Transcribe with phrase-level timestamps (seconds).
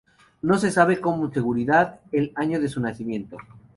[0.41, 3.37] No se sabe con seguridad el año de su nacimiento.